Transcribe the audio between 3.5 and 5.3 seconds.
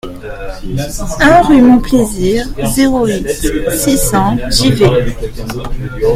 six cents, Givet